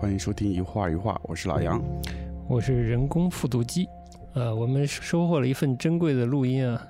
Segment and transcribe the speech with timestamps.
[0.00, 1.82] 欢迎收听一画一画，我是老杨，
[2.48, 3.84] 我是人工复读机。
[4.32, 6.80] 呃，我们收获了一份珍贵的录音啊，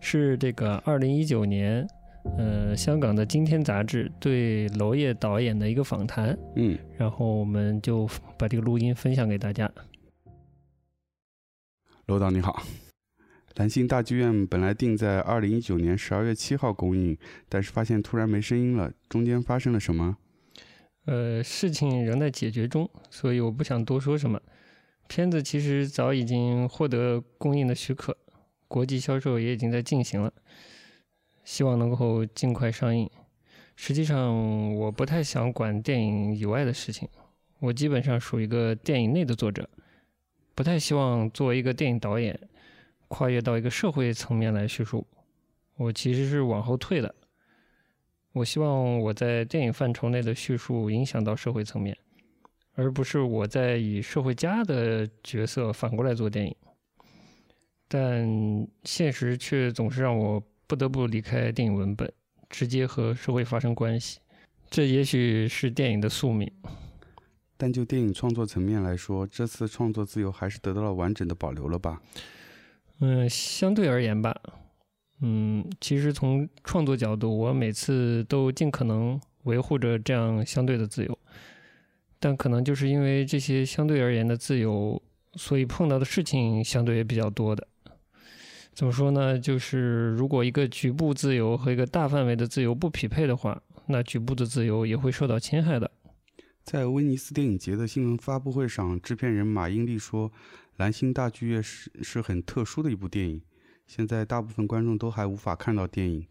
[0.00, 1.88] 是这个二零一九年，
[2.36, 6.38] 呃，香港的《今天》杂志对娄烨导演的一个访谈。
[6.56, 9.70] 嗯，然后我们就把这个录音分享给大家。
[12.04, 12.62] 娄导你好，
[13.56, 17.16] 蓝星大剧院本来定在二零一九年十二月七号公映，
[17.48, 20.18] 但是发现突然没声音了，中间发生了什么？
[21.08, 24.38] 呃，事情仍在解决中，所以我不想多说什么。
[25.06, 28.14] 片子其实早已经获得公映的许可，
[28.68, 30.30] 国际销售也已经在进行了，
[31.44, 33.08] 希望能够尽快上映。
[33.74, 37.08] 实际上，我不太想管电影以外的事情，
[37.60, 39.66] 我基本上属于一个电影内的作者，
[40.54, 42.38] 不太希望作为一个电影导演
[43.08, 45.06] 跨越到一个社会层面来叙述。
[45.76, 47.14] 我其实是往后退的。
[48.38, 51.96] 我希望我在电影范畴内的叙述影响到社会层面，
[52.74, 56.54] 而不是我在以社会家的角色反过来做电影。
[57.88, 62.10] 但现实却总是让我不得不离开电影文本，
[62.48, 64.20] 直接和社会发生关系。
[64.70, 66.48] 这也许是电影的宿命。
[67.56, 72.00] 但就电影创作层面来说，这次创作自由还是得到了完整的保留了吧？
[73.00, 74.40] 嗯，相对而言吧。
[75.20, 81.18] 嗯，其实从创作角度，我每次都尽可能维护着这样相对的自由，
[82.20, 85.02] 但可能就是因为这些相对而言的自由，
[85.34, 87.66] 所以碰到的事情相对也比较多的。
[88.72, 89.36] 怎么说呢？
[89.36, 95.90] 就是如果一个局部自由和一个大范围的自由不匹配的话，那局部的自由也会受到侵害的。
[96.62, 100.30] 在威尼斯电影节的新闻发布会上，制片人马英丽说
[100.76, 103.42] ：“蓝星大剧院是是很特殊的一部电影。”
[103.88, 106.26] 现在大部分观众都还无法看到电影，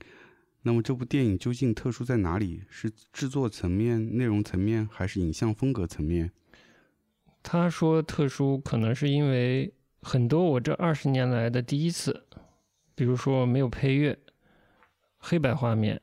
[0.62, 2.62] 那么这部电影究竟特殊在哪里？
[2.70, 6.32] 是制作层面、内容层面，还是影像风格层面？
[7.42, 9.74] 他说特殊，可能是因为
[10.04, 12.28] 很多我这二十年来的第一次，
[12.94, 14.16] 比如说没有配乐、
[15.18, 16.00] 黑白画面，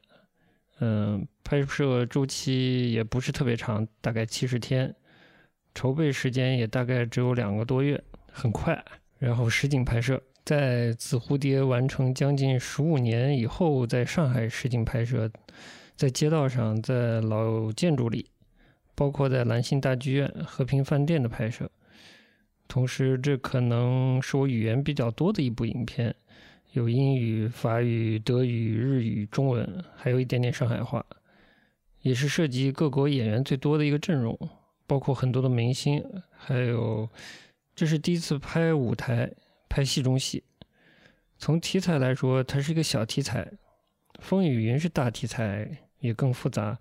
[0.80, 4.92] 嗯，拍摄周期也不是特别长，大概七十天，
[5.72, 8.84] 筹备时间也大概只有两个多月，很快，
[9.18, 10.20] 然后实景拍摄。
[10.44, 15.30] 在《紫蝴蝶》完成将近十五年以后，在上海实景拍摄，
[15.96, 18.26] 在街道上，在老建筑里，
[18.94, 21.70] 包括在兰心大剧院、和平饭店的拍摄。
[22.68, 26.14] 同时，这可能是我语言比较多的一部影片，
[26.72, 31.02] 有英语、法语、德语、日语、中文，还有一点点上海话，
[32.02, 34.38] 也是涉及各国演员最多的一个阵容，
[34.86, 36.04] 包括很多的明星，
[36.36, 37.08] 还有
[37.74, 39.32] 这是第一次拍舞台。
[39.74, 40.44] 拍戏中戏，
[41.36, 43.44] 从题材来说，它是一个小题材，
[44.20, 45.68] 《风雨云》是大题材，
[45.98, 46.78] 也更复杂。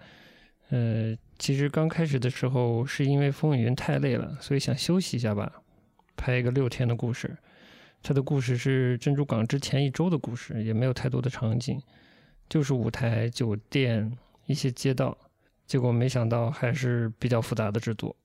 [0.70, 5.64] 呃，其实刚开始的时候是因为《风雨云》太累了，所以想休息一下吧，
[6.16, 7.36] 拍一个六天的故事。
[8.04, 11.82] 它的故事是珍珠港之前一周的故事，也没有太多的场景，
[12.48, 14.16] 就是舞台、酒店、
[14.46, 15.18] 一些街道。
[15.66, 18.16] 结果没想到还是比较复杂的制作。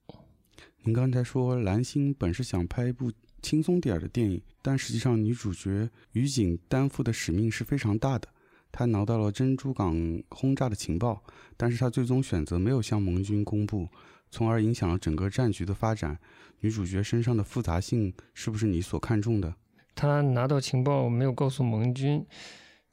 [0.83, 3.11] 您刚才说蓝星本是想拍一部。
[3.43, 8.29] 轻松点儿的电影，但实际上女主角于景担负的使命是非常大的。
[8.71, 11.23] 她拿到了珍珠港轰炸的情报，
[11.57, 13.89] 但是她最终选择没有向盟军公布，
[14.31, 16.19] 从而影响了整个战局的发展。
[16.61, 19.55] 女主角身上的复杂性是不是你所看重的？
[19.95, 22.27] 她拿到情报没有告诉盟军，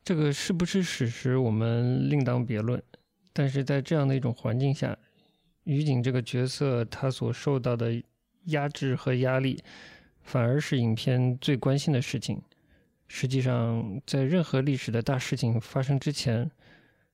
[0.04, 2.82] 这个是不是史实我们另当别论。
[3.34, 4.98] 但是在这样的一种环境下，
[5.66, 8.02] 于景这个角色她所受到的
[8.46, 9.62] 压制和压力。
[10.26, 12.42] 反而是影片最关心的事情。
[13.08, 16.50] 实际上，在任何历史的大事情发生之前，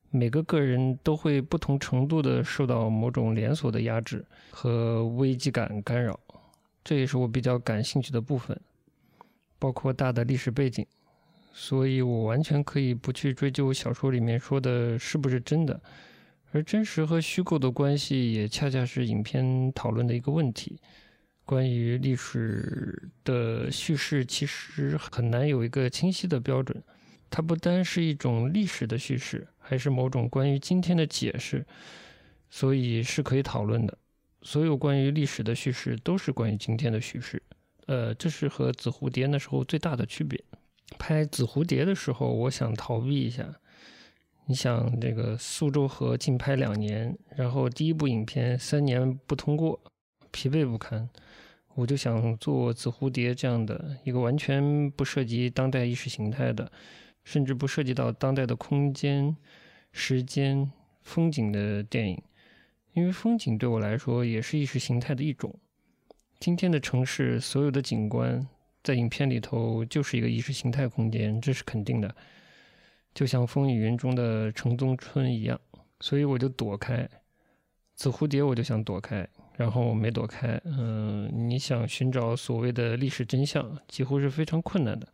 [0.10, 6.18] 每个个人都会不同程度的受到某种连锁的压制和危机感干扰。
[6.84, 8.60] 这也是我比较感兴趣的部分，
[9.60, 10.88] 包括大的历史背景。
[11.54, 15.80] 所以我完全可以不去追究小说里面说的是不是真的，
[16.54, 20.80] 而真实和虚构的关系也恰恰是影片讨论的一个问题。
[21.52, 26.82] 关于历史的叙事，其实很难有一个清晰的标准。
[27.30, 31.66] 它不单是一种历史的叙事，还是某种关于今天的解释，
[32.50, 33.98] 所以是可以讨论的。
[34.42, 37.44] 所有关于历史的叙事都是关于今天的叙事。
[37.86, 40.42] 呃，这是和《紫蝴蝶》那时候最大的区别。
[40.98, 43.54] 拍《紫蝴蝶》的时候，我想逃避一下。
[44.46, 49.82] 你想，这个苏州河禁拍两年，然后第一部影片三年不通过，
[50.32, 51.10] 疲惫不堪。
[51.76, 56.72] 我就想做紫蝴蝶这样的一个完全不涉及当代意识形态的，
[57.24, 59.36] 甚至不涉及到当代的空间、
[59.92, 60.72] 时间、
[61.02, 62.22] 风景的电影，
[62.94, 65.54] 因为风景对我来说也是意识形态的一种。
[66.40, 68.48] 今天的城市所有的景观，
[68.84, 72.16] 在影片里头就是一个意识形态空间，这是肯定的。
[73.14, 75.60] 就像《风雨云》中的城中村一样，
[76.00, 77.08] 所以我就躲开
[77.94, 80.60] 紫蝴蝶，我就想躲开，然后没躲开。
[80.66, 85.08] 嗯，你想寻找所谓的历史真相，几乎是非常困难的，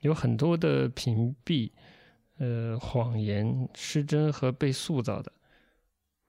[0.00, 1.70] 有很多的屏蔽。
[2.38, 5.30] 呃，谎言、失真和被塑造的，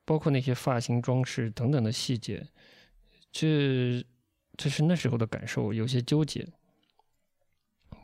[0.06, 2.46] 包括那些发型、装饰等等的细节，
[3.32, 4.06] 这
[4.56, 6.48] 这是那时候的感受，有些纠结。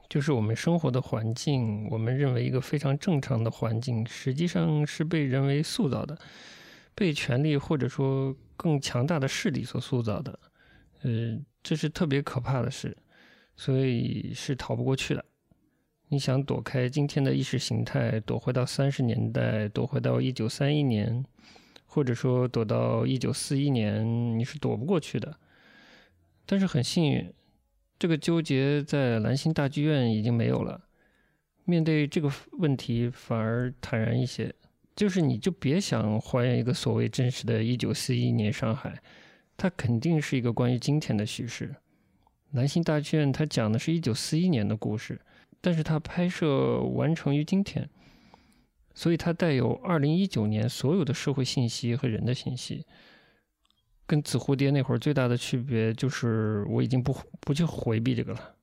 [0.09, 6.17] 就是我们生活的环境，我们认为一个非常正常的环境，实际上是被人为塑造的，
[6.95, 10.37] 被权力或者说更强大的势力所塑造的。
[11.03, 12.97] 呃，这是特别可怕的事，
[13.55, 15.23] 所以是逃不过去的。
[16.09, 21.23] 你想躲开今天的意识形态，躲回到三十年代，躲回到一九三一年，
[21.85, 25.39] 或者说躲到一九四一年，你是躲不过去的。
[26.45, 27.33] 但是很幸运，
[27.97, 30.81] 这个纠结在兰心大剧院已经没有了。
[31.63, 34.53] 面对这个问题，反而坦然一些。
[34.99, 39.01] 就是你就别想还原一个所谓真实的一九四一年上海，
[39.55, 41.73] 它肯定是一个关于今天的叙事。
[42.51, 45.17] 兰心大剧院它讲的是一九四一年的故事。
[45.61, 47.89] 但是它拍摄完成于今天，
[48.93, 52.85] 所以它带有二零一九年所有的社会信息和人的信息。
[54.05, 58.55] 跟紫蝴蝶那会儿最大的区别就是，我已经不不去回避这个了。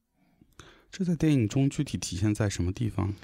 [0.90, 3.14] 这在电影中具体体现在什么地方？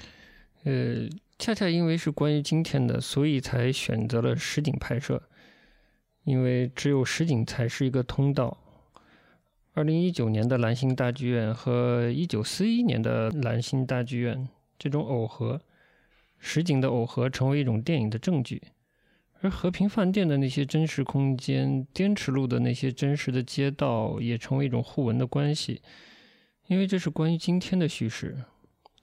[0.63, 1.07] 呃，
[1.39, 5.21] 恰恰因为是关于今天的，所以才选择了实景拍摄，
[6.23, 8.57] 因为只有实景才是一个通道。
[9.73, 14.47] 二零一九年的蓝星大剧院和一九四一年的蓝星大剧院
[14.77, 15.59] 这种耦合，
[16.37, 18.61] 实景的耦合成为一种电影的证据，
[19.41, 25.81] 而和平饭店的那些真实空间、滇池路的那些真实的街道也成为一种互文的关系，
[26.67, 28.37] 因为这是关于今天的叙事，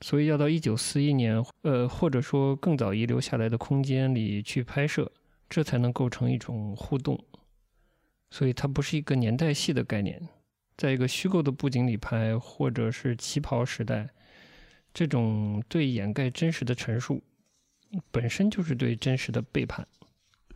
[0.02, 5.10] 所以要到一九四一年，呃，或者说更早遗留下来的空间里去拍摄，
[5.48, 7.22] 这才能构成一种互动，
[8.30, 10.28] 所以它不是一个年代戏的概念。
[10.76, 14.08] 在一个虚构的布景里拍，或者是旗袍时代，
[14.94, 17.22] 这种对掩盖真实的陈述，
[18.10, 19.86] 本身就是对真实的背叛。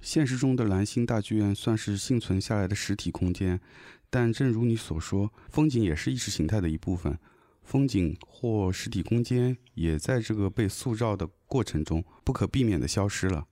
[0.00, 3.60] 现实中的蓝星大剧院算是幸存下来的实体空间，
[4.08, 7.18] 但正如你所说，风景也是意识形态的一部分。
[7.64, 13.46] 风景或实体空间也在这个被塑造的过程中不可避免的消失了。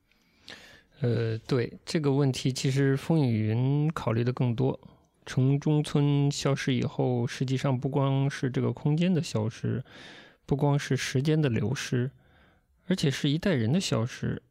[1.00, 4.78] 呃，对这个问题，其实风雨云考虑的更多。
[5.24, 9.84] 城中村消失以后，实际上不光是这个空间的消失，
[10.46, 12.10] 不光是时间的流失，
[12.86, 14.42] 而且是一代人的消失。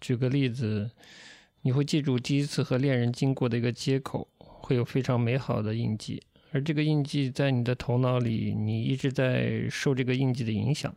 [0.00, 0.90] 举个例子，
[1.62, 6.22] 你会记住第一次和恋人经过的一个街口，会有非常美好的印记，
[6.54, 10.94] 而这个印记在你的头脑里，你一直在受这个印记的影响。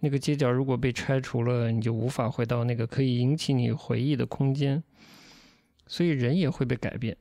[0.00, 4.84] 那个街角如果被拆除了，你就无法回到那个可以引起你回忆的空间，
[5.86, 7.16] 所以人也会被改变。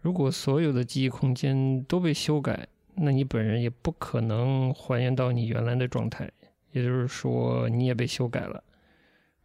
[0.00, 2.66] 如果所有的记忆空间都被修改，
[2.96, 6.28] 那你本人也不可能还原到你原来的状态。
[6.72, 8.64] 也就是说，你也被修改了。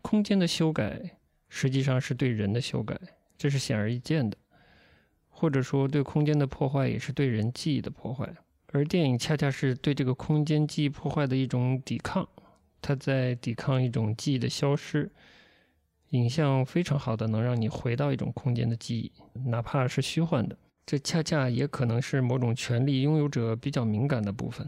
[0.01, 0.99] 空间的修改
[1.49, 2.99] 实际上是对人的修改，
[3.37, 4.35] 这是显而易见的。
[5.37, 8.33] 或者说，对空间的破坏也是对人记忆的破坏。
[8.71, 12.25] 而电影恰恰是对这个空间记忆破坏的一种抵抗，
[12.81, 15.11] 它在抵抗一种记忆的消失。
[16.11, 19.11] 影像非常好的，能让你回到一种空间的记忆，
[19.49, 20.57] 哪怕是虚幻的。
[20.85, 24.65] 这恰恰也可能是某种权力拥有者比较敏感的部分。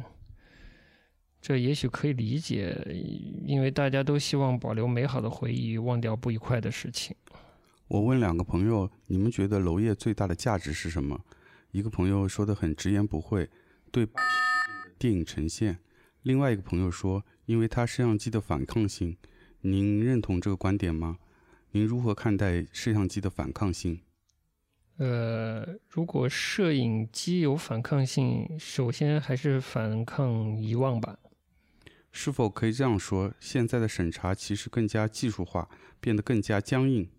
[1.39, 2.75] 这也许可以理解，
[3.45, 7.15] 因为大家都希望保留美好的回忆，忘掉不愉快的事情。
[7.89, 11.23] 我问两个朋友，你们觉得娄烨最大的价值是什么？
[11.71, 13.49] 一个朋友说的很直言不讳，
[13.91, 14.05] 对
[14.99, 15.79] 电影呈现。
[16.23, 19.15] 另外一个朋友说，因为他摄像机的反抗性。
[19.61, 21.17] 您认同这个观点吗？
[21.71, 24.01] 您如何看待摄像机的反抗性？
[24.97, 31.17] 呃，如果摄影机有反抗性，首先还是反抗遗忘吧。
[32.11, 33.33] 是否可以这样说？
[33.39, 35.69] 现在的审查其实更加技术化，
[36.01, 37.09] 变得更加僵硬。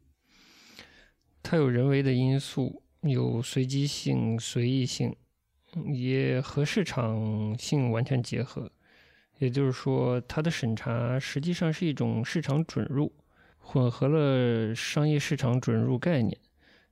[1.50, 5.16] 它有人为的因素，有随机性、随意性，
[5.94, 8.70] 也和市场性完全结合。
[9.38, 13.10] 也就是说，它的审查实际上是一种市场准入。
[13.60, 16.36] 混合了商业市场准入概念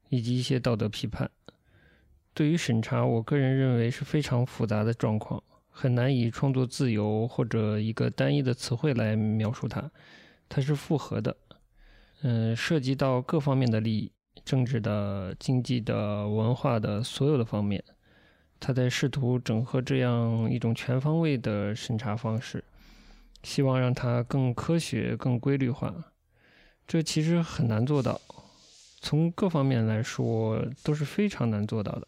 [0.09, 1.31] 以及一些道德批判。
[2.33, 9.91] 对于审查，我个人认为是非常复杂的状况，很难以创作自由或者一个单一的词汇来描述它。
[10.49, 11.37] 它是复合的，
[12.23, 14.11] 嗯，涉及到各方面的利益。
[14.45, 17.83] 政治的、经济的、文化的所有的方面，
[18.61, 22.65] 他在试图整合这样一种全方位的审查方式，
[23.43, 26.13] 希望让它更科学、更规律化。
[26.87, 28.21] 这其实很难做到，
[29.01, 32.07] 从各方面来说都是非常难做到的。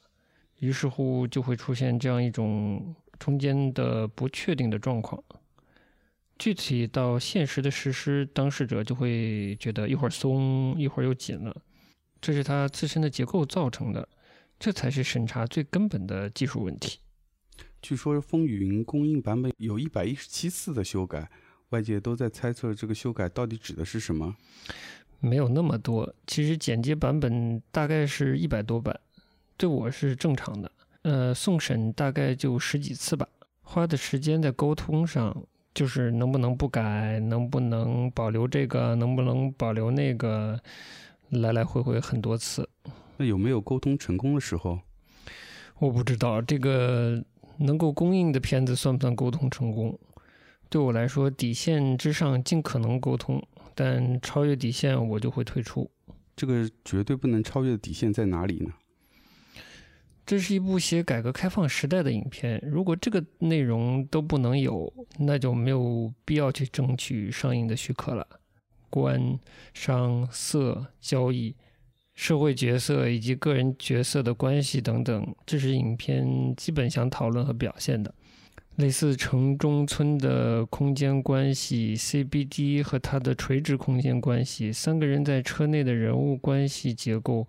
[0.60, 5.22] 于是乎，就会出现这样一种中间的不确定的状况。
[6.38, 11.56] 具体到现实的实施，当事者就会觉得一会儿松，一会儿又紧了，
[12.20, 14.08] 这是它自身的结构造成的，
[14.58, 16.98] 这才是审查最根本的技术问题。
[17.80, 21.30] 据说风雨云供应版本有一百一十七次的修改，
[21.70, 24.34] 外界都在猜测这个修改到底指的是什么。
[25.20, 28.98] 没有那么多，其实剪接版本大概是一百多版，
[29.56, 30.72] 对我是正常的。
[31.02, 33.26] 呃，送审大概就十几次吧，
[33.62, 35.44] 花的时间在沟通上。
[35.74, 40.60] 就是能不能不改，能不能保留这个，能不能保留那个，
[41.30, 42.68] 来来回回很多次。
[43.16, 44.78] 那有没有沟通成功的时候？
[45.78, 47.22] 我不知道这个
[47.58, 49.98] 能够供应的片子算不算沟通成功？
[50.68, 53.42] 对我来说，底线之上尽可能沟通，
[53.74, 55.90] 但超越底线我就会退出。
[56.36, 58.72] 这个绝对不能超越的底线在哪里呢？
[60.26, 68.26] 这是一部写改革开放时代的影片，如果这个内容都不能有，那就没有必要去争取上映的许可了。
[68.90, 69.38] 官、
[69.74, 71.54] 商、色、交易、
[72.14, 78.14] 社会角色以及个人角色的关系等等，这是影片基本想讨论和表现的。
[78.76, 87.46] 类似城中村的空间关系、CBD 和它的垂直空间关系、三个人在车内的人物关系结构。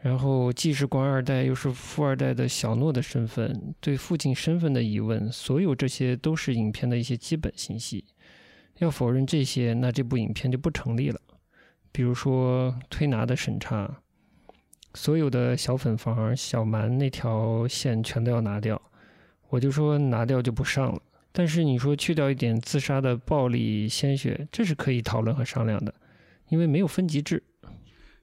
[0.00, 8.04] 然后既是官二代又是富二代的小诺的身份，对父亲身份的疑问，所有这些都是影片的一些基本信息。
[8.78, 11.20] 要否认这些，那这部影片就不成立了。
[11.90, 14.02] 比如说推拿的审查，
[14.94, 18.80] 所有的小粉房、小蛮那条线全都要拿掉。
[19.48, 21.02] 我就说拿掉就不上了。
[21.32, 25.94] 但是你说去掉一点自杀的暴力鲜血，这是可以讨论和商量的，
[26.48, 27.42] 因为没有分级制。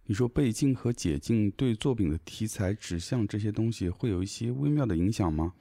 [0.05, 5.53] 你说被禁和解禁对作品的题材指向这些东西会有一些微妙的影响吗？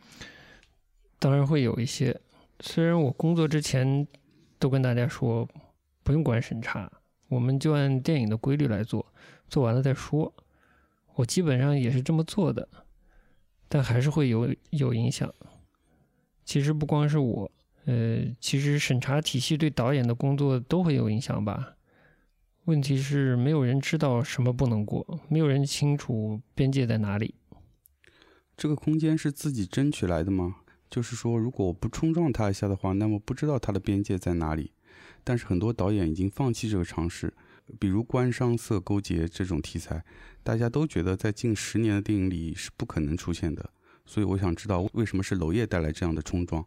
[1.19, 2.21] 当然会有一些。
[2.61, 4.07] 虽然我工作之前
[4.59, 5.49] 都跟大家说
[6.03, 6.91] 不用管审查，
[7.29, 9.07] 我们就按电影的规律来做，
[9.49, 10.33] 做完了再说。
[11.15, 12.69] 我基本上也是这么做的，
[13.69, 15.33] 但还是会有有影响。
[16.45, 17.51] 其实不光是我，
[17.85, 21.77] 呃，其实审查体系对导演的工作都会有影响吧。
[22.65, 27.35] 问题是没有人知道什么不能过，没有人清楚边界在哪里。
[28.57, 30.57] 这个空间是自己争取来的吗？
[30.95, 34.71] 就是说，如果我不冲撞它一下的话，那么不知道它的边界在哪里。
[35.25, 37.35] 但是很多导演已经放弃这个尝试，
[37.81, 40.05] 比如官商色勾结这种题材，
[40.45, 43.71] 大家都觉得在近十年的电影里是不可能出现的。
[44.07, 46.65] 所以我想知道，为什么是娄烨带来这样的冲撞？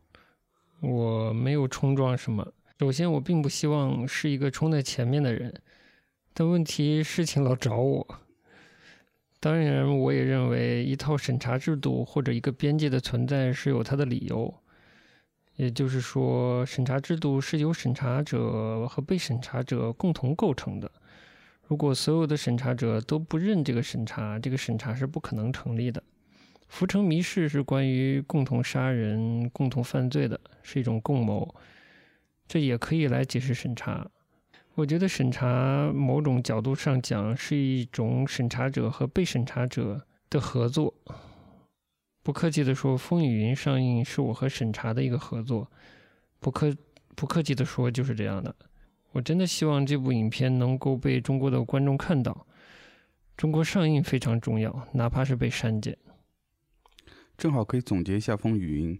[0.81, 2.53] 我没有冲撞什么。
[2.79, 5.61] 首先，我并不希望是一个冲在前面的人。
[6.33, 8.19] 但问题，事情老找我。
[9.39, 14.53] 当然，我也认为一套审查制度或者一个边界的存在是有它的理由。
[15.55, 20.91] 也就是说，审查制度是由审查者和被审查者共同构成的。
[21.63, 26.01] 如果所有的审查者都不认这个审查，这个审查是不可能成立的。
[26.67, 31.55] 浮城谜事是关于共同杀人、共同犯罪的，是一种共谋，
[32.47, 34.09] 这也可以来解释审查。
[34.77, 40.93] 我觉得审查某种角度上讲是一种审查者和被审查者的合作。
[42.21, 45.67] 不客气地说，《风雨云》上映是我和审查的一个合作。
[46.39, 46.71] 不客
[47.15, 48.55] 不客气地说，就是这样的。
[49.13, 52.45] 我真的希望这部影片能够被中国的观众看到。
[53.35, 55.97] 中国上映非常重要，哪怕是被删减。
[57.35, 58.93] 正好可以总结一下《风雨云》。《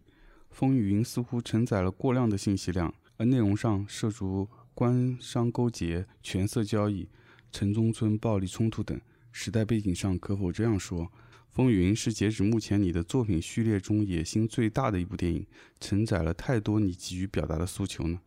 [0.50, 4.50] 风雨云》似乎承载了过量的信息量，而内容上涉足。
[4.78, 7.10] 官商勾结、权色交易、
[7.52, 11.06] 城中村暴力冲突等时代背景上，可否这样说，
[11.50, 15.48] 《风云》是截止目前你的作品序列中野心最大的一部电影，
[15.80, 18.20] 承载了太多你急于表达的诉求呢？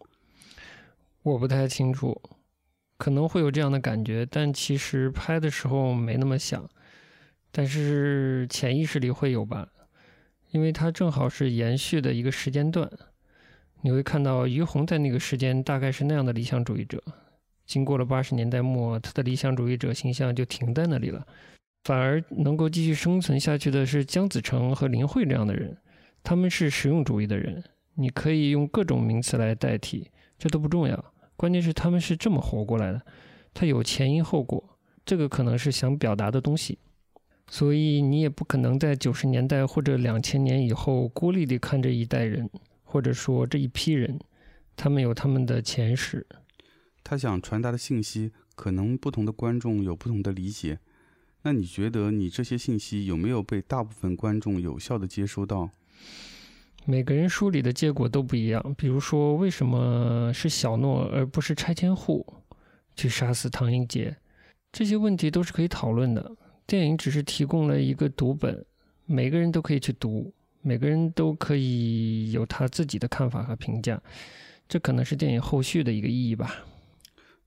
[1.23, 2.21] 我不太清楚，
[2.99, 6.69] 可能会有这样的感觉，但其实拍的时候没那么想，
[7.53, 9.69] 但是潜意识里会有吧，
[10.51, 12.91] 因为它正好是延续的一个时间段。
[13.83, 17.03] 你会看到于洪在那个时间大概是那样的理想主义者，
[17.67, 21.27] 经过了八十年代末，他的理想主义者形象就停在那里了，
[21.85, 25.77] 反而能够继续生存下去的是姜子成和林慧这样的人，
[26.23, 27.63] 他们是实用主义的人，
[27.95, 33.01] 你可以用各种名词来代替，这都不重要，关键是他们是这么活过来的，
[33.55, 34.63] 他有前因后果，
[35.07, 36.79] 这个可能是想表达的东西。
[37.49, 42.49] 所以你也不可能在九十年代或者两千年以后孤立地看这一代人，
[42.91, 44.19] 或者说这一批人，
[44.75, 46.27] 他们有他们的前史。
[47.05, 50.81] 他想传达的信息，可能不同的观众有不同的理解。
[51.43, 55.71] 那你觉得你这些信息有没有被大部分观众有效的接收到？
[56.85, 58.75] 每个人梳理的结果都不一样。
[58.77, 62.27] 比如说，为什么是小诺而不是拆迁户
[62.97, 64.17] 去杀死唐英杰？
[64.73, 66.37] 这些问题都是可以讨论的。
[66.67, 68.67] 电影只是提供了一个读本，
[69.07, 74.03] 每个人都可以去读，每个人都可以有他自己的看法和评价，
[74.69, 76.65] 这可能是电影后续的一个意义吧。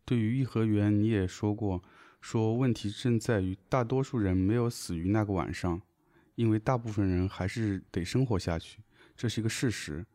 [0.03, 1.81] 对于颐和园，你也说过，
[2.19, 5.81] 说问题正在于大多数人没有死于那个晚上，
[6.35, 8.79] 因为大部分人还是得生活下去，
[9.15, 10.05] 这是一个事实，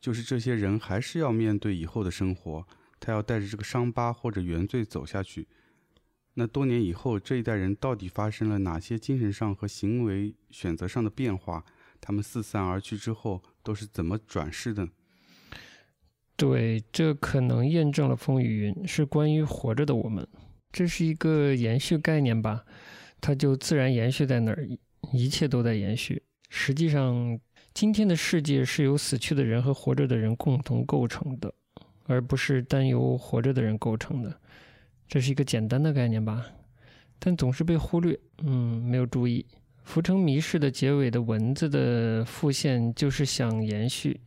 [0.00, 2.66] 就是这些人还是要面对以后的生活，
[2.98, 5.46] 他要带着这个伤疤或者原罪走下去。
[6.34, 11.64] 那多年以后，这一代人到底发生了哪些精神上和行为选择上的变化？
[12.00, 14.88] 他们四散而去之后，都是怎么转世的？
[16.36, 20.26] 对，这可能验证了风雨云是关于活着的我们，
[20.70, 22.64] 这是一个延续概念吧？
[23.20, 24.68] 它就自然延续在那儿，
[25.12, 26.22] 一切都在延续。
[26.48, 27.38] 实际上，
[27.74, 31.52] 今天的世界是由死去的人和活着的人共同构成的，
[32.04, 34.40] 而不是单由活着的人构成的。
[35.08, 36.46] 这是一个简单的概念吧，
[37.18, 38.18] 但总是被忽略。
[38.44, 39.44] 嗯，没有注意
[39.88, 44.20] 《浮城谜事》的结尾的文字的复现，就是想延续，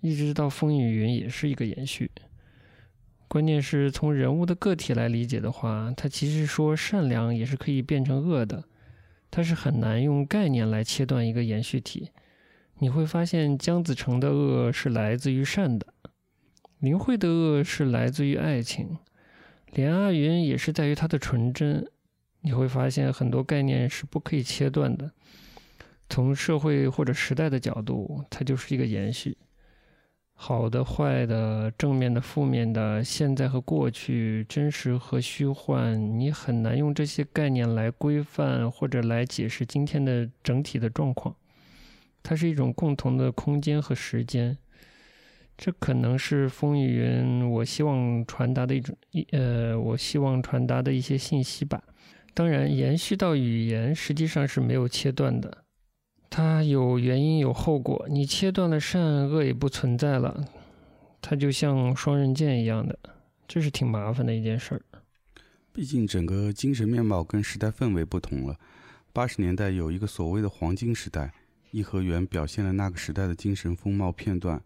[0.00, 2.10] 一直到《风雨云》也是一个延续。
[3.28, 8.64] 关键是从人物的个体来理解的话，它其实说善良也是可以变成恶的，
[9.30, 12.10] 它是很难用概念来切断一个延续体。
[12.80, 15.86] 你会发现姜子成的恶是来自于善的，
[16.80, 18.98] 林慧的恶是来自于爱情。
[19.72, 21.86] 连阿云也是在于他的纯真，
[22.46, 25.10] 你会发现很多概念是不可以切断的。
[26.08, 29.36] 从社会或者时代的角度，它就是一个延续。
[30.32, 41.34] 好的、坏的、正面的、负面的、现在和过去、真实和虚幻，你很难用这些概念来规范或者来解释今天的整体的状况。
[42.22, 44.56] 它是一种共同的空间和时间。
[45.58, 51.82] 这可能是风雨云我希望传达的一种一呃，我希望传达的一些信息吧。
[52.36, 55.64] 当然，延续到语言实际上是没有切断的，
[56.28, 58.06] 它有原因有后果。
[58.10, 60.46] 你切断了善恶也不存在了，
[61.22, 62.98] 它就像双刃剑一样的，
[63.48, 64.82] 这是挺麻烦的一件事儿。
[65.72, 68.58] 毕竟整个精神面貌跟时代氛围不同了。
[69.14, 71.32] 八十年代有一个所谓的黄金时代，
[71.70, 74.62] 颐和园表现了那个时代的精神风貌片段。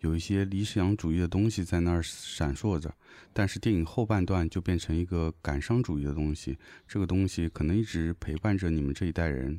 [0.00, 2.94] 有一些理想主义的东西在那儿闪烁着，
[3.32, 6.58] 但是电影后半段就变成一个感伤主义的东西。
[6.86, 9.58] 这个东西可能一直陪伴着你们这一代人，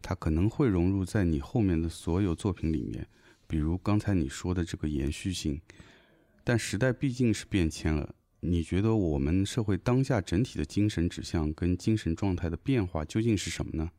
[0.00, 3.06] 它可能会融入在你后面的所有作品里面，
[3.46, 5.60] 比如刚才你说的这个延续性。
[6.44, 13.90] 但时代毕竟是变迁了，你觉得我们社会当下整体的精神指向跟精神状态的变化究竟是什么呢？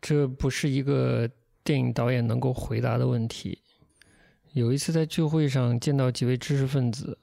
[0.00, 1.30] 这不是一个
[1.64, 3.62] 电影导演能够回答的问题。
[4.58, 7.16] 有一次在聚会上见到几位知识分子，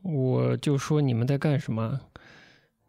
[0.00, 2.00] 我就说：“你们在干什么？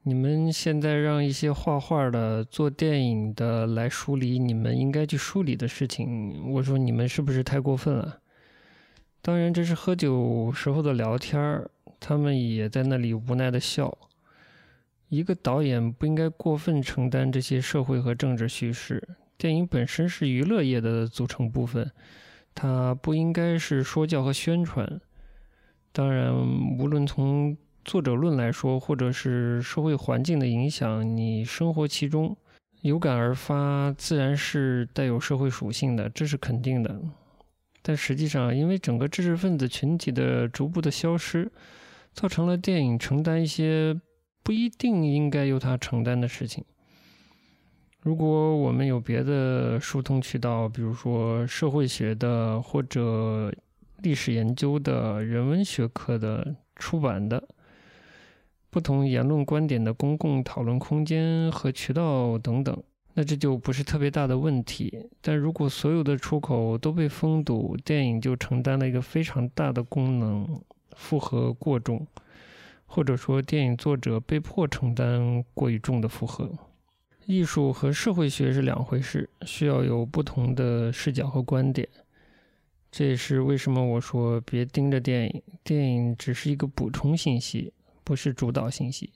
[0.04, 8.20] 你们现在让一些画画的、做电影的来梳理你们应该去梳理的事情。”我说：“你们是不是太过分了？”
[9.22, 11.62] 当然，这是喝酒时候的聊天，
[12.00, 13.98] 他们也在那里无奈的笑。
[15.10, 19.06] 一个导演不应该过分承担这些社会和政治叙事，
[19.38, 21.92] 电影本身是娱乐业的组成部分。
[22.56, 25.02] 它不应该是说教和宣传。
[25.92, 26.34] 当然，
[26.80, 32.36] 无论从作者论来说，或者是社会环境的影响，你生活其中，
[32.82, 37.00] 有感而发，自然是带有社会属性的，这是肯定的。
[37.82, 41.52] 但实际上，因为整个知识分子群体的逐步的消失，
[42.14, 44.00] 造成了电影承担一些
[44.42, 46.64] 不一定应该由他承担的事情。
[48.04, 53.50] 如果我们有别的疏通渠道，比如说社会学的或者
[54.02, 57.42] 历史研究的、人文学科的、出版的
[58.70, 62.78] 不同言论观点的公共讨论空间和渠道等等，
[63.14, 65.08] 那这就不是特别大的问题。
[65.22, 70.62] 但如果所有的出口都被封堵，电影就承担了一个非常大的功能
[70.98, 72.06] 负荷过重，
[72.86, 76.52] 或者说电影作者被迫承担过于重的负荷。
[77.26, 81.88] 艺术和社会学是两回事，需要有不同的视角和观点。
[82.92, 89.12] 这也是为什么我说别盯着电影，电影只是一个补充信息，不是主导信息。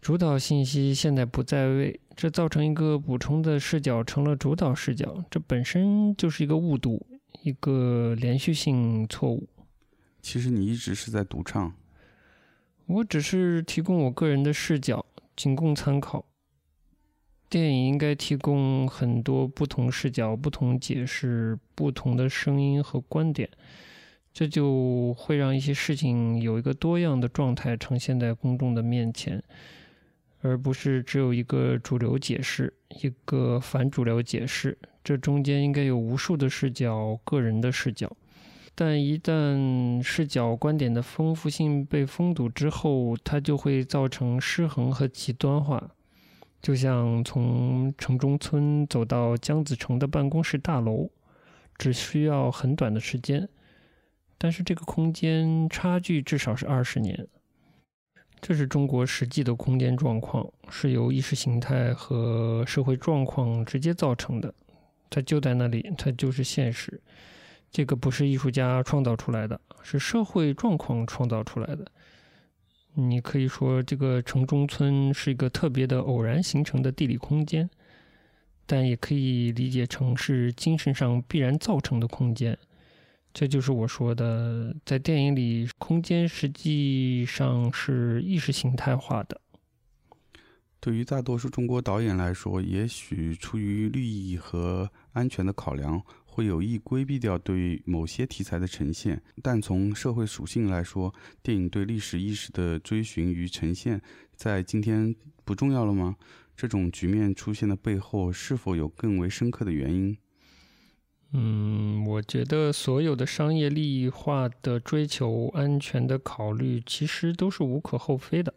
[0.00, 7.06] 主导信息现在不在位，这造成一个补充的视角成了主导视角，这本身就是一个误读，
[7.42, 9.48] 一个连续性错误。
[10.20, 11.72] 其实你一直是在独唱，
[12.86, 16.26] 我只是提供我个人的视角，仅供参考。
[17.52, 23.46] 电影应该提供很多不同视角、不同解释、不同的声音和观点，
[24.32, 29.42] 这就会让一些事情有一个多样的状态呈现在公众的面前，
[30.40, 34.78] 而不是只有一个主流解释、一个反主流解释。
[35.04, 38.10] 这中间应该有无数的视角、个人的视角，
[38.74, 45.90] 但一旦视角、观点的丰富性被封堵之后，它就会造成失衡和极端化。
[46.62, 51.10] 就像从城中村走到江子成的办公室大楼，
[51.76, 53.48] 只需要很短的时间，
[54.38, 57.26] 但是这个空间差距至少是二十年。
[58.40, 64.54] 这是中国实际的空间状况，是由意识形态和社会状况直接造成的。
[65.10, 67.00] 它就在那里，它就是现实。
[67.70, 71.86] 这个不是艺术家创造出来的，是社会状况创造出来的。
[72.94, 77.68] 你可以说，这个城中村是一个特别的偶然形成的地理空间，
[78.66, 82.56] 但也可以理解成是精神上必然造成的空间。
[83.32, 89.40] 这就是我说的，在电影里，空间实际上是意识形态化的。
[90.78, 96.02] 对于大多数中国导演来说，也许出于利益和安全的考量。
[96.32, 104.00] 会有意规避掉对某些题材的呈现，但从社会属性来说，电影对历史意识的追寻与呈现，
[104.34, 105.14] 在今天
[105.44, 106.16] 不重要了吗？
[106.56, 110.16] 这种局面出现的背后，是否有更为深刻的原因？
[111.34, 118.54] 嗯，我觉得所有的商业利益化的追求、安全的考虑，其实都是无可厚非的，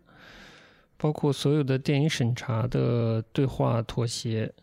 [0.95, 4.53] 包括所有的电影审查的对话妥协，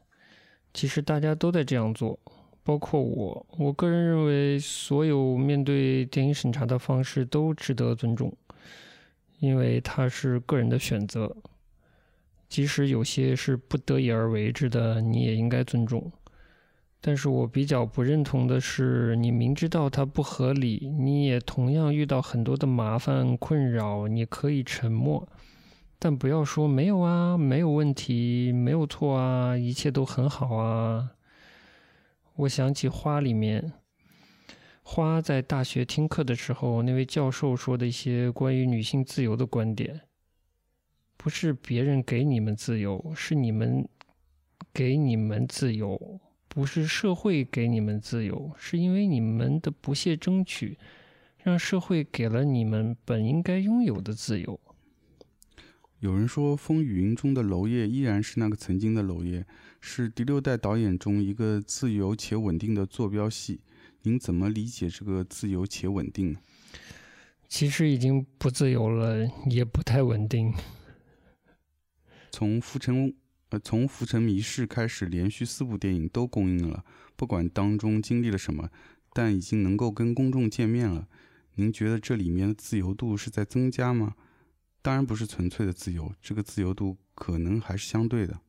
[0.72, 2.18] 其实大家都在这样做。
[2.64, 8.32] 包括我，我个人认为，所有面对电影审查的方式都值得尊重，
[9.40, 11.36] 因为它是个人的选择，
[12.48, 16.12] 即使有些是不得已而为之的，你也应该尊重。
[17.00, 25.26] 但是我比较不认同的是，你明知道它不合理，你也同样遇到很多的麻烦困扰，你可以沉默，
[25.98, 31.10] 但不要说没有啊，没有问题，没有错啊，一切都很好啊。
[32.42, 33.72] 我想起《花》里面，
[34.82, 40.00] 花在大学听课的时候，那位教授说的一些关于女性自由的观点，
[41.16, 43.88] 不是别人给你们自由，是你们
[44.72, 50.76] 给你们自由，不是社会给你们自由，是因为你们的不懈争取，
[51.38, 54.58] 让社会给了你们本应该拥有的自由。
[56.00, 59.46] 有人说，《风雨云》中的娄烨依然是那个曾经的娄烨，
[59.84, 63.60] 是第六代导演中一个自由且稳定的坐标系。
[64.02, 66.36] 您怎么理解这个自由且稳定？
[67.48, 70.54] 其实已经不自由了，也不太稳定。
[72.30, 73.08] 从《浮沉》
[73.50, 76.84] 呃，从《浮沉迷事》开始，连续四部电影都公映了，
[77.16, 78.70] 不管当中经历了什么，
[79.12, 81.08] 但已经能够跟公众见面了。
[81.56, 84.14] 您觉得这里面的自由度是在增加吗？
[84.80, 88.40] 当然不是纯粹的自由，这个自由度可能还是相对的。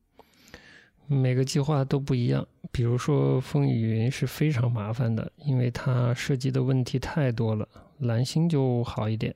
[1.06, 7.68] 每个计划都不一样，比如说《风雨云》是非常麻烦的，因为它涉及的问题太多了。
[7.98, 9.34] 蓝星就好一点。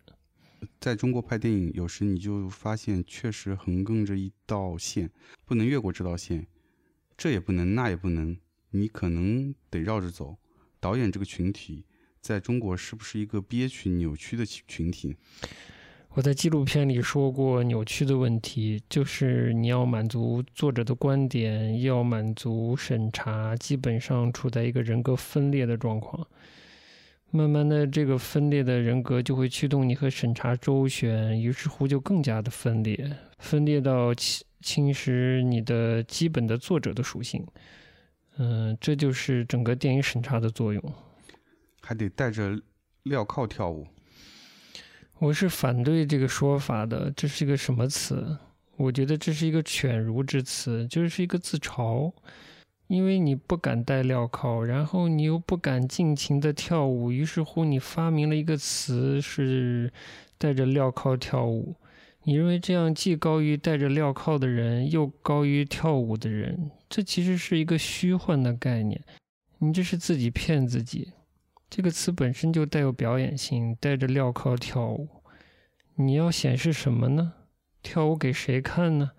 [0.81, 5.11] 在中国拍电影，有时你就发现确实横亘着一道线，
[5.45, 6.47] 不能越过这道线，
[7.17, 8.37] 这也不能，那也不能，
[8.71, 10.37] 你可能得绕着走。
[10.81, 11.85] 导演这个群体，
[12.21, 15.17] 在中国是不是一个憋屈、扭曲的群体？
[16.19, 26.27] 我在纪录片里说过，扭曲的问题就是你要满足作者的观点，要满足审查，基本上处在一个人格分裂的状况。
[27.31, 32.99] 慢慢的，这个分裂的人格就会驱动你和审查周旋，于是乎就更加的分裂，
[33.39, 37.47] 分裂到侵侵蚀你的基本的作者的属性。
[38.39, 40.83] 嗯，这就是整个电影审查的作用。
[41.81, 42.61] 还得带着
[43.05, 43.87] 镣铐跳舞。
[45.21, 48.39] 我是反对这个说法的，这是一个什么词？
[48.77, 52.13] 我觉得这是一个犬儒之词，就是一个自嘲。
[52.87, 59.93] 因为你不敢戴镣铐，然后你又不敢尽情的跳舞，于是乎你发明了一个词，是
[60.39, 61.75] 戴着镣铐跳舞。
[62.23, 69.03] 你认为这样既高于戴着镣铐的人，又高于跳舞的人，这其实是一个虚幻的概念。
[69.59, 71.09] 你这是自己骗自己。
[71.71, 75.09] 这个词本身就带有表演性，戴着镣铐跳舞，
[75.97, 77.35] 你要显示什么呢？
[77.83, 79.11] 跳舞给谁看呢？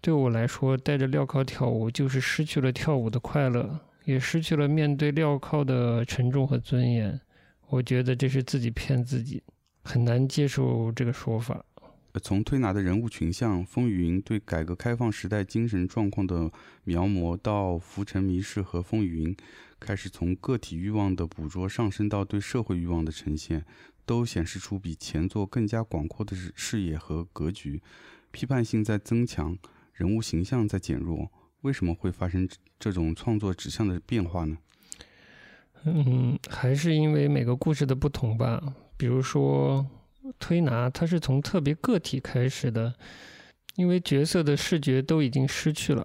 [0.00, 7.20] 对我来说，带着镣铐跳舞就是失去了跳舞的快乐，也失去了面对镣铐的沉重和尊严。
[7.68, 9.42] 我觉得这是自己骗自己，
[9.82, 11.64] 很难接受这个说法。
[12.22, 16.50] 从推拿的人物群像风雨云对改革开放时代精神状况的
[16.84, 19.36] 描摹，到浮沉迷失和风雨云
[19.78, 23.64] 开始从个体欲望的捕捉上升到对社会欲望的呈现，
[24.04, 27.82] 都显示出比前作更加广阔的视野和格局。
[28.30, 29.56] 批判性在增强，
[29.92, 31.30] 人物形象在减弱。
[31.62, 34.58] 为什么会发生这种创作指向的变化呢？
[35.84, 38.74] 嗯，还是因为每个故事的不同吧。
[38.96, 39.86] 比如说。
[40.40, 42.92] 推拿，它是从特别个体开始的，
[43.76, 46.04] 因为角色的视觉都已经失去了，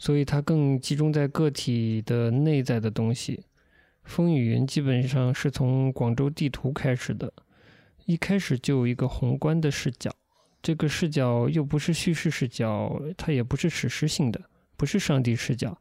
[0.00, 3.44] 所以它更集中在个体的内在的东西。
[4.02, 7.30] 风雨云基本上是从广州地图开始的，
[8.06, 10.10] 一开始就有一个宏观的视角，
[10.62, 14.40] 这个视角又不是叙事视角，它也不是史诗性的，
[14.74, 15.78] 不是上帝视角，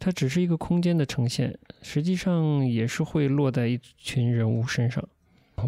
[0.00, 5.08] 它只是一个空间的呈现，实际上也是会落在一群人物身上。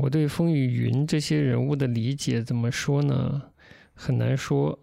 [0.01, 3.41] 我对风雨云这些人物的理解怎么说呢？
[3.95, 4.77] 很难说。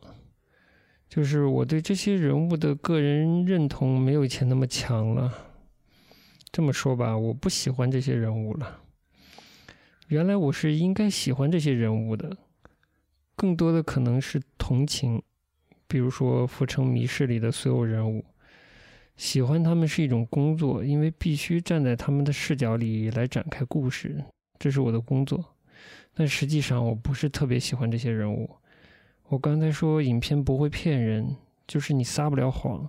[1.10, 5.34] 就是我对这些人物的个人认同没有以前那么强了。
[6.52, 8.82] 这么说吧，我不喜欢这些人物了。
[10.08, 12.38] 原来我是应该喜欢这些人物的，
[13.36, 15.22] 更多的可能是同情。
[15.88, 18.26] 比如说《浮城谜事》里的所有人物，
[19.15, 24.24] 喜欢他们是一种工作，因为必须站在他们的视角里来展开故事。
[24.60, 25.56] 这是我的工作，
[26.13, 28.50] 但实际上我不是特别喜欢这些人物。
[29.29, 31.35] 我刚才说影片不会骗人，
[31.67, 32.87] 就是你撒不了谎，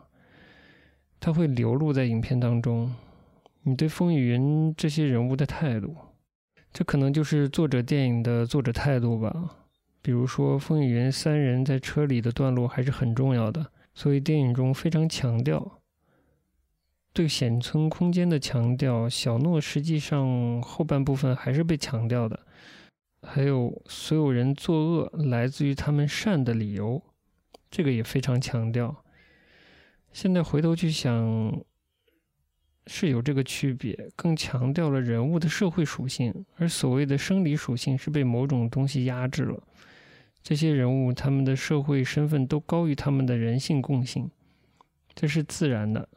[1.19, 2.95] 它会流露在影片当中。
[3.63, 5.97] 你对风雨云这些人物的态度，
[6.73, 9.57] 这可能就是作者电影的作者态度吧。
[10.01, 15.81] 比如说风雨云三人在车里的段落还是很重要的，所以电影中非常强调。
[17.13, 22.39] 对显村空间的强调，小诺实际上后半部分还是被强调的。
[23.23, 27.03] 还有所有人作恶来自于他们善的理由，
[27.71, 29.05] 这个也非常强调。
[30.13, 31.61] 现在回头去想，
[32.87, 39.63] 是有这个区别，更强调了人物的社会属性，而所谓的生理属性是被某种东西压制了。
[40.43, 44.31] 这些人物他们的社会身份都高于他们的人性共性，
[45.15, 46.09] 这是自然的。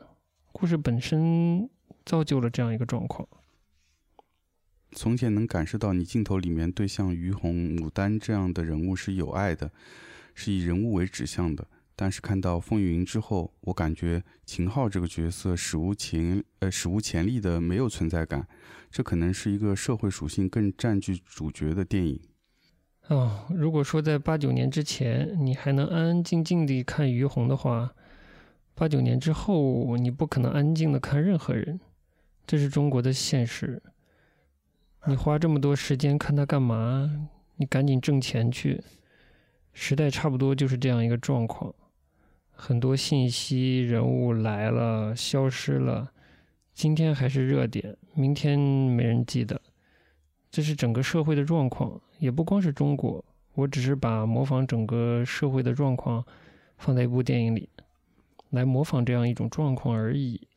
[0.53, 1.69] 故事本身
[2.05, 3.27] 造就了这样一个状况。
[4.93, 9.71] 从前能感受到你镜头里面对像于红、牡丹这样的人物是有爱的，
[10.35, 11.67] 是以人物为指向的。
[11.95, 18.47] 但是看到风云之后，我感觉秦昊这个角色史无前呃史无前例的没有存在感。
[18.89, 22.19] 这可能是一个社会属性更占据主角的电影。
[23.07, 27.93] 哦，如果说在八九年之前你还能安安静静地看于红的话。
[28.73, 31.79] 八九年之后，你不可能安静的看任何人，
[32.47, 33.83] 这是中国的现实。
[35.07, 37.27] 你花这么多时间看他干嘛？
[37.55, 38.83] 你赶紧挣钱去。
[39.73, 41.73] 时代差不多就是这样一个状况，
[42.51, 46.11] 很多信息人物来了，消失了，
[46.75, 49.59] 今天还是热点，明天没人记得。
[50.51, 53.25] 这是整个社会的状况，也不光是中国。
[53.53, 56.23] 我只是把模仿整个社会的状况
[56.77, 57.69] 放在一部电影里。
[58.51, 60.47] 来模仿这样一种状况而已。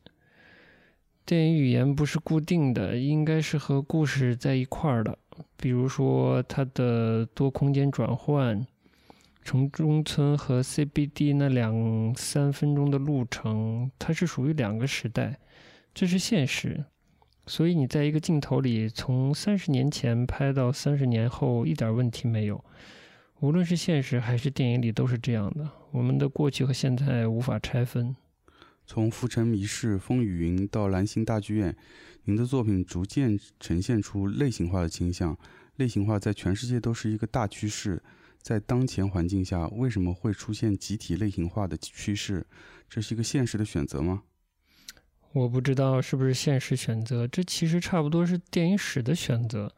[1.25, 5.17] 电影语言不是固定的，应该是和故事在一块儿的。
[5.57, 8.63] 比如说，它的多空间转换，
[9.43, 15.39] 城中村和 CBD 那两三分钟的路程，它是属于两个时代，
[15.95, 16.85] 这是现实。
[17.47, 22.63] 所以你在一个镜头里，从三十年前拍到三十年后，一点问题没有。
[23.39, 25.67] 无论是现实还是电影里都是这样的。
[25.89, 28.15] 我们的过去和现在无法拆分。
[28.85, 31.73] 从《浮沉迷事》《风雨云》到《蓝星大剧院》，
[32.25, 35.37] 您的作品逐渐呈现出类型化的倾向。
[35.77, 38.01] 类型化在全世界都是一个大趋势。
[38.41, 42.45] 在当前环境下，为什么会出现集体类型化的趋势？
[42.87, 44.21] 这是一个现实的选择吗？
[45.33, 49.73] 我不知道是不是现实选择，这其实差不多是电影史的选择。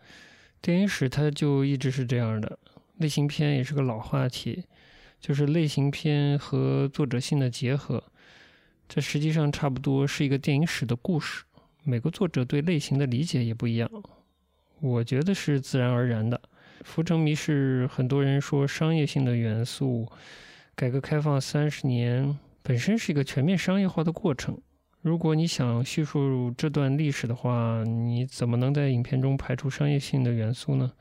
[0.62, 2.60] 电影史它就一直是这样的。
[2.98, 4.66] 类型片也是个老话题，
[5.20, 8.04] 就是类型片和作者性的结合。
[8.88, 11.44] 这实际上差不多是一个电影史的故事。
[11.84, 13.90] 每个作者对类型的理解也不一样，
[14.80, 16.38] 我觉得是自然而然的。
[16.84, 20.08] 《浮城谜事》很多人说商业性的元素，
[20.76, 24.58] 改革开放三十年本身是一个全面商业化的过程。
[25.02, 30.92] 如果你想叙述这段历史的话，你怎么能在影片中排除商业性的元素呢？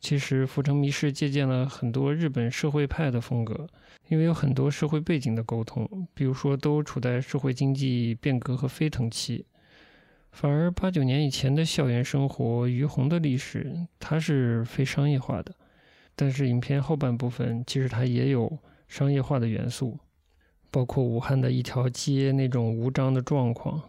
[0.00, 3.68] 其实《浮城谜事》借鉴了很多日本社会派的风格，
[4.10, 9.46] 因为有很多社会背景的沟通，比如说都处在社会经济变革和飞腾期。
[10.32, 15.54] 反而八九年以前的校园生活，于洪的历史，它是非商业化的。
[16.16, 19.96] 但是影片后半部分，其实它也有商业化的元素，
[20.72, 23.80] 包括武汉的一条街那种无章的状况。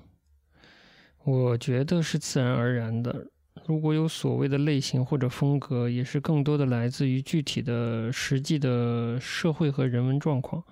[1.24, 3.31] 我觉得是自然而然的。
[3.68, 10.64] 如果有所谓的类型或者风格，也是更多的来自于具体的实际的社会和人文状况，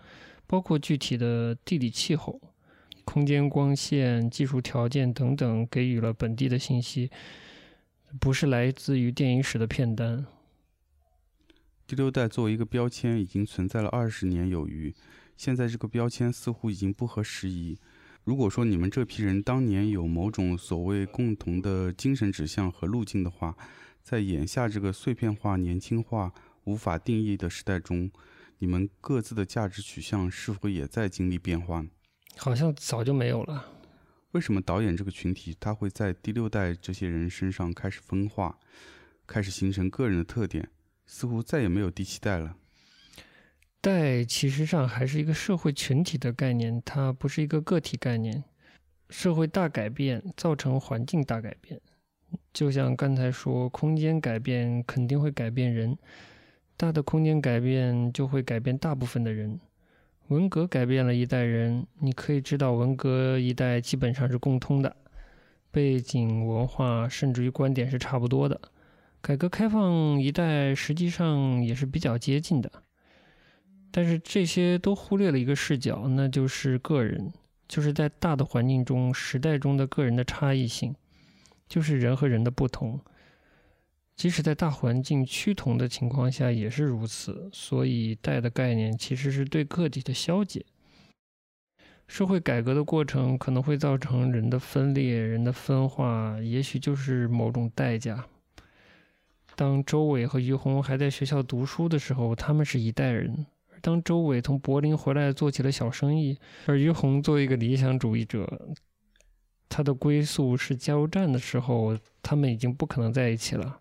[0.48, 2.42] 包括具体的地理气候。
[3.06, 7.10] 空间、光线、技术条件等等，给予了本地的信息，
[8.20, 10.28] 不是来自于电影史的片单。
[11.88, 14.94] 第六代作为一个标签，已经存在了二十年有余，
[15.36, 17.80] 现在这个标签似乎已经不合时宜。
[18.24, 23.56] 如果说你们这批人当年有某种所谓共同的精神指向和路径的话，
[24.04, 26.32] 在眼下这个碎片化、年轻化、
[26.66, 28.12] 无法定义的时代中，
[28.60, 31.86] 你们各自的价值取向是否也在经历变化？
[32.38, 33.66] 好像早就没有了。
[34.32, 38.60] 为什么导演这个群体他会在第六代这些人身上开始分化，
[39.26, 40.70] 开始形成个人的特点？
[41.08, 42.56] 似乎再也没有第七代了。
[43.82, 48.44] 代其实上还是一个社会群体的概念，它不是一个个体概念。
[49.10, 51.80] 社会大改变造成环境大改变，
[52.54, 55.98] 就像刚才说，空间改变肯定会改变人，
[56.78, 59.60] 大的空间改变就会改变大部分的人。
[60.28, 64.96] 文革改变了一代人，你可以知道，文革一代基本上是共通的，
[65.72, 68.62] 背景、文化甚至于观点是差不多的。
[69.22, 72.72] 改革开放一代实际上也是比较接近的，
[73.92, 77.32] 但是这些都忽略了一个视角，那就是个人，
[77.68, 80.96] 就是在大的环境中、时代中的个人的差异性，
[81.68, 83.00] 就是人和人的不同。
[84.16, 90.66] 即使在大环境趋同的情况下也是如此，所以“代”的概念其实是对个体的消解。
[92.06, 98.26] 社会改革的过程可能会造成人的分裂、人的分化，也许就是某种代价。
[99.56, 103.46] 当周伟和于洪还在学校读书的时候，他们是一代人；
[103.82, 108.70] 当周伟从柏林回来做起了小生意，而于洪作为一个理想主义者，
[109.68, 113.80] 他的归宿是加油站的时候，他们已经不可能在一起了。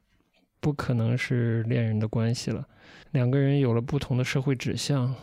[0.60, 2.66] 不可能是恋人的关系了，
[3.12, 5.14] 两个人有了不同的社会指向。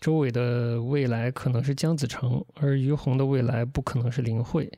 [0.00, 4.72] 周伟的未来可能是姜子成，而于洪的未来不可能是林慧。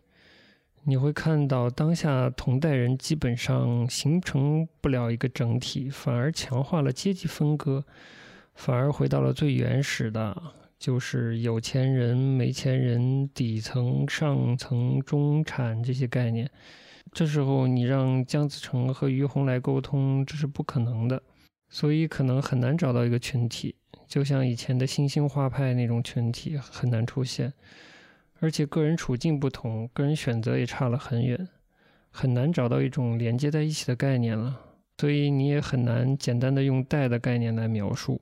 [0.83, 7.85] 你会看到当下同代人基本上形成不了一个整体，反而强化了阶级分割，
[8.55, 10.43] 反而回到了最原始的，
[10.79, 16.51] 就是有钱人、没钱人、底层、上层、中产这些概念。
[17.13, 21.23] 这时候你让姜子成和于洪来沟通，这是不可能的，
[21.69, 23.75] 所以可能很难找到一个群体，
[24.09, 27.53] 就像以前的新兴画派那种群体很难出现，
[28.41, 31.49] 而且个人处境不同，个人选择也差了很远，
[32.11, 34.59] 很难找到一种连接在一起的概念了，
[34.99, 38.21] 所以你也很难简单的用代的概念来描述。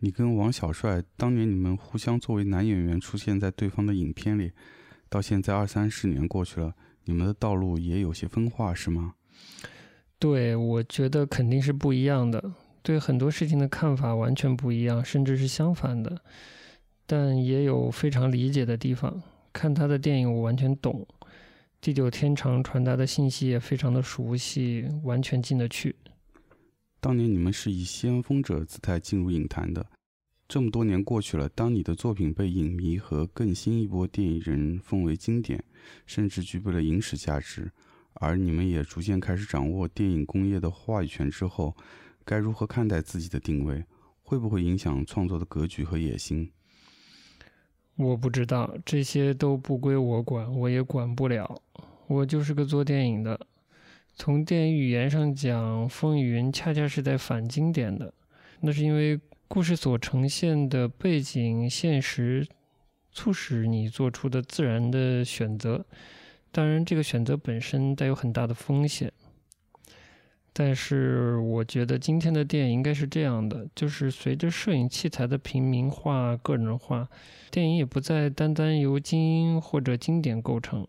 [0.00, 4.52] 你跟王小帅当年你们互相作为男演员出现在对方的影片里，
[5.08, 6.74] 到现在二三十年过去了。
[7.04, 9.14] 你们的道路也有些分化，是吗？
[10.18, 16.20] 对，我觉得肯定是不一样的，对很多事情的看法完全不一样，甚至是相反的。
[17.06, 19.22] 但也有非常理解的地方。
[19.52, 21.06] 看他的电影，我完全懂，
[21.80, 25.94] 《地久天长》传达的信息也非常的熟悉，完全进得去。
[27.00, 29.86] 当年你们是以先锋者姿态进入影坛的。
[30.48, 35.62] 这么多年过去了，当你的作品被影迷和更新一波电影人奉为经典，
[36.06, 37.70] 甚至具备了影史价值，
[38.14, 41.76] 而你们也逐渐开始掌握电影工业的话语权之后，
[42.24, 43.84] 该如何看待自己的定位？
[44.22, 46.50] 会不会影响创作的格局和野心？
[47.96, 51.62] 我不知道，这些都不归我管，我也管不了。
[52.06, 53.46] 我就是个做电影的。
[54.16, 58.12] 从电影语言上讲，《风云》恰恰是在反经典的，
[58.60, 59.20] 那是因为。
[59.48, 62.44] 故事所呈现的背景现实，
[63.12, 65.86] 促使你做出的自然的选择。
[66.50, 69.12] 当然，这个选择本身带有很大的风险。
[70.52, 77.08] 但是，我觉得今天的电影应该是这样的：就是随着摄影器材的平民化、个人化，
[77.52, 80.84] 电影也不再单单由精英或者经典构成，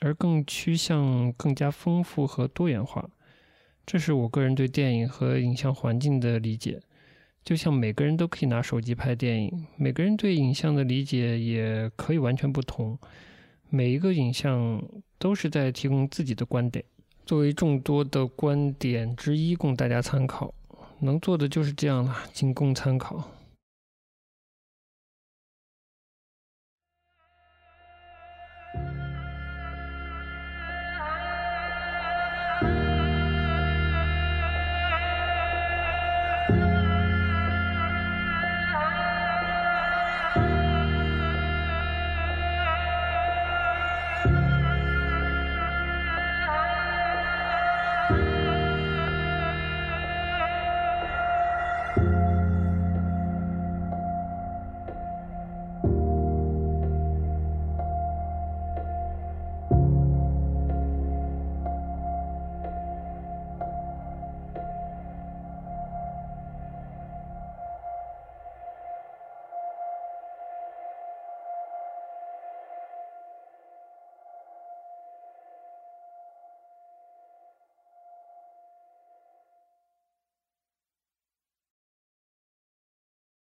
[0.00, 3.08] 而更趋向更加丰富和多元化。
[3.84, 6.80] 这是我个人对电影和影像环境的理解。
[7.44, 12.98] 就像每个人都可以拿手机拍电影，每个人对影像的理解也可以完全不同。
[13.70, 14.82] 每一个影像
[15.18, 16.84] 都是在提供自己的观点，
[17.24, 20.52] 作为众多的观点之一，供大家参考。
[20.98, 23.22] 能做的就是这样了，仅供参考。